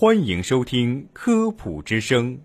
[0.00, 2.36] 欢迎收听《科普之声》，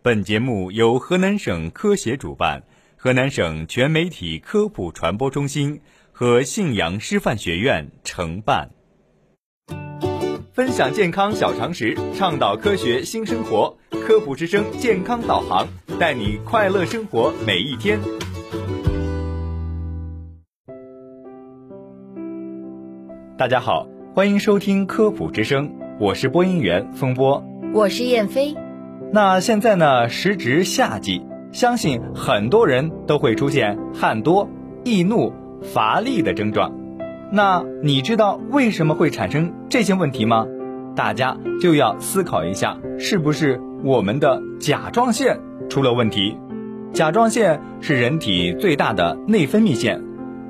[0.00, 2.62] 本节目由河南省科协主办，
[2.96, 8.70] 河南省全媒体科普传播中心和信阳师范学院承办。
[10.54, 15.68] 分享健康小常识，倡导科学新生活，《科普之声》健康导航，
[16.00, 18.00] 带你快乐生活每一天。
[23.36, 25.68] 大家好，欢迎收听《科普之声》。
[25.98, 27.42] 我是播音员风波，
[27.72, 28.54] 我是燕飞。
[29.14, 31.22] 那现在呢，时值夏季，
[31.52, 34.46] 相信很多人都会出现汗多、
[34.84, 35.32] 易怒、
[35.62, 36.70] 乏力的症状。
[37.32, 40.46] 那你知道为什么会产生这些问题吗？
[40.94, 46.36] 大家就要思考一下，是不是我们的甲状腺出了问题？
[46.92, 50.04] 甲状腺是人体最大的内分泌腺，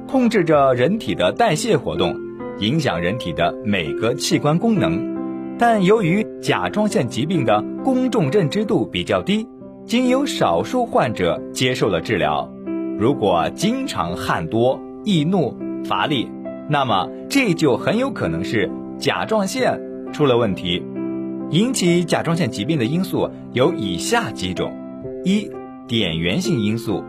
[0.09, 2.17] 控制着人体的代谢活动，
[2.59, 5.15] 影响人体的每个器官功能。
[5.59, 9.47] 但由于甲状腺疾病的公众认知度比较低，
[9.87, 12.51] 仅有少数患者接受了治疗。
[12.99, 16.29] 如果经常汗多、易怒、乏力，
[16.69, 19.81] 那么这就很有可能是甲状腺
[20.13, 20.83] 出了问题。
[21.51, 24.75] 引起甲状腺疾病的因素有以下几种：
[25.25, 25.49] 一、
[25.87, 27.05] 碘源性因素，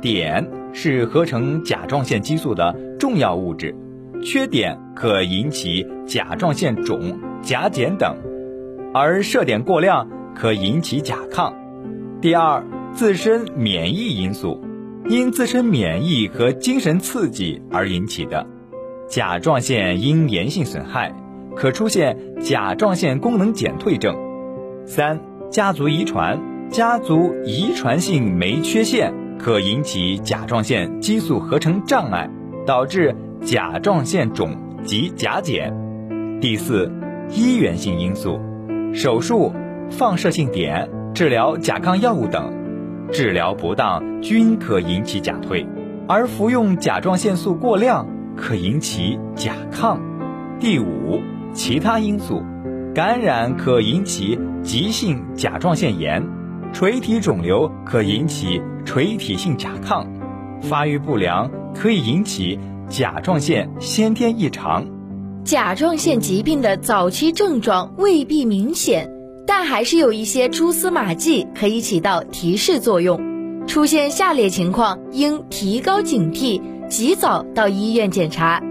[0.00, 3.74] 碘是合成甲状腺激素的重要物质，
[4.22, 7.18] 缺碘可引起甲状腺肿。
[7.42, 8.16] 甲减等，
[8.92, 11.52] 而摄碘过量可引起甲亢。
[12.20, 14.60] 第二，自身免疫因素，
[15.08, 18.44] 因自身免疫和精神刺激而引起的
[19.08, 21.14] 甲状腺因炎性损害，
[21.54, 24.16] 可出现甲状腺功能减退症。
[24.84, 32.28] 三，家族遗传，家族遗传性酶缺陷可引起甲状腺激素合成障碍，
[32.66, 33.14] 导致
[33.46, 35.72] 甲状腺肿及甲减。
[36.40, 36.90] 第四。
[37.30, 38.40] 医源性因素，
[38.92, 39.52] 手术、
[39.90, 42.52] 放射性碘治疗、甲亢药物等，
[43.10, 45.66] 治疗不当均可引起甲退，
[46.06, 48.06] 而服用甲状腺素过量
[48.36, 49.98] 可引起甲亢。
[50.60, 51.20] 第五，
[51.52, 52.44] 其他因素，
[52.94, 56.24] 感染可引起急性甲状腺炎，
[56.72, 60.06] 垂体肿瘤可引起垂体性甲亢，
[60.62, 62.56] 发育不良可以引起
[62.88, 64.86] 甲状腺先天异常。
[65.44, 69.10] 甲状腺疾病的早期症状未必明显，
[69.46, 73.20] 但还是有一些蛛丝马迹可以起到提示作用。
[73.66, 78.62] 出现下列情况，应提高警惕，及早到医院检查。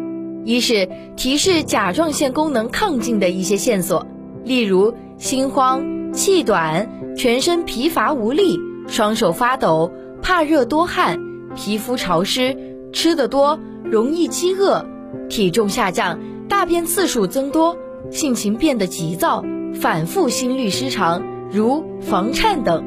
[0.45, 0.87] 一是
[1.17, 4.05] 提示甲状腺功能亢进的一些线索，
[4.43, 11.19] 例如心慌、气短、全身疲乏无力、双手发抖、怕热多汗、
[11.55, 12.55] 皮肤潮湿、
[12.93, 13.59] 吃得多、
[13.91, 14.85] 容易饥饿、
[15.29, 16.19] 体重下降。
[16.47, 17.75] 大便次数增多，
[18.11, 22.83] 性情变得急躁，反复心律失常，如房颤等；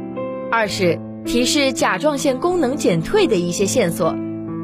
[0.50, 4.14] 二是提示甲状腺功能减退的一些线索，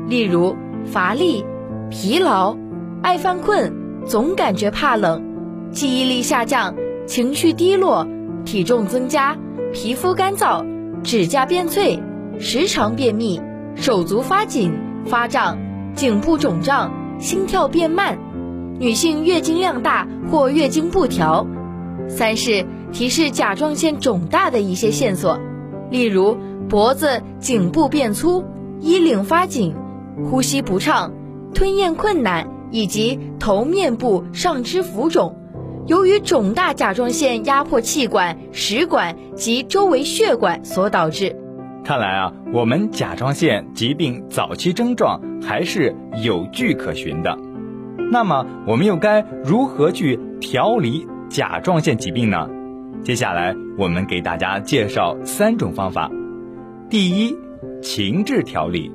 [0.08, 1.44] 例如乏力、
[1.90, 2.56] 疲劳、
[3.02, 3.74] 爱犯困、
[4.06, 5.24] 总感觉怕冷、
[5.72, 8.06] 记忆力下降、情绪低落、
[8.44, 9.36] 体重增加、
[9.72, 10.64] 皮肤干燥、
[11.02, 12.00] 指甲变脆、
[12.38, 13.40] 时常便秘、
[13.74, 14.72] 手足发紧、
[15.04, 15.58] 发胀、
[15.94, 18.18] 颈部肿胀、心跳变慢。
[18.78, 21.46] 女性月经量大或月经不调，
[22.08, 25.38] 三是提示甲状腺肿大的一些线索，
[25.90, 26.36] 例如
[26.68, 28.44] 脖子、颈部变粗、
[28.80, 29.74] 衣领发紧、
[30.28, 31.12] 呼吸不畅、
[31.54, 35.36] 吞咽困难，以及头面部上肢浮肿，
[35.86, 41.36] 由于肿大甲状腺压迫气管、食管及周围血管所导致。
[41.84, 47.38] 看来啊，我们甲状腺疾病早期症状还是有据可循的。
[48.10, 52.48] 那么我们又该如何去调理甲状腺疾病呢？
[53.02, 56.10] 接下来我们给大家介绍三种方法。
[56.88, 57.36] 第一，
[57.82, 58.90] 情志调理，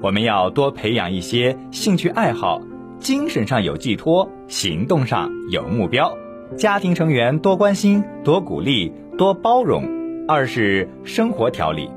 [0.00, 2.60] 我们要多培养一些兴趣爱好，
[2.98, 6.12] 精神上有寄托，行动上有目标。
[6.56, 10.02] 家庭成员多关心、多鼓励、多包容。
[10.28, 11.90] 二是生活调理，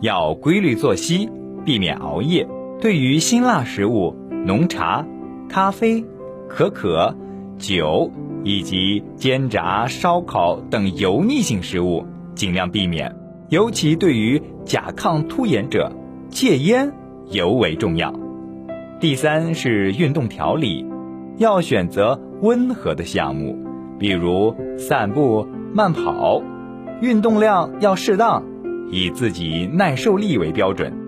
[0.00, 1.30] 要规律作息，
[1.64, 2.46] 避免熬夜。
[2.80, 4.16] 对于辛辣食物、
[4.46, 5.06] 浓茶。
[5.50, 6.04] 咖啡、
[6.48, 7.16] 可可、
[7.58, 8.08] 酒
[8.44, 12.06] 以及煎炸、烧烤等油腻性食物
[12.36, 13.16] 尽量避免，
[13.48, 15.90] 尤其对于甲亢突炎者，
[16.28, 16.92] 戒烟
[17.32, 18.14] 尤为重要。
[19.00, 20.86] 第三是运动调理，
[21.36, 23.58] 要选择温和的项目，
[23.98, 25.44] 比如散步、
[25.74, 26.40] 慢跑，
[27.00, 28.44] 运动量要适当，
[28.92, 30.99] 以自己耐受力为标准。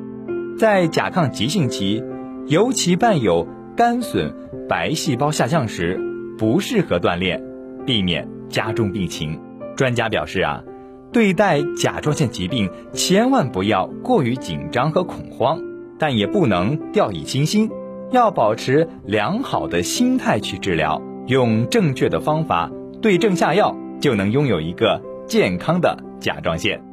[0.58, 2.02] 在甲亢急性期，
[2.46, 3.46] 尤其伴有。
[3.74, 4.30] 肝损、
[4.68, 5.98] 白细胞下降时，
[6.36, 7.42] 不适合锻炼，
[7.86, 9.40] 避免加重病情。
[9.74, 10.62] 专家表示啊，
[11.10, 15.58] 对待甲状腺疾病，千万不要过于紧张和恐慌，
[15.98, 17.70] 但也不能掉以轻心，
[18.10, 22.70] 要保持良好的心态去治疗，用正确的方法
[23.00, 26.91] 对症下药，就能拥有一个健康的甲状腺。